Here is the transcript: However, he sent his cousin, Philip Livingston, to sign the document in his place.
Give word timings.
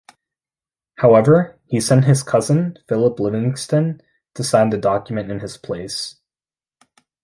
However, 0.95 1.59
he 1.67 1.79
sent 1.79 2.05
his 2.05 2.23
cousin, 2.23 2.75
Philip 2.87 3.19
Livingston, 3.19 4.01
to 4.33 4.43
sign 4.43 4.71
the 4.71 4.79
document 4.79 5.29
in 5.29 5.41
his 5.41 5.57
place. 5.57 6.15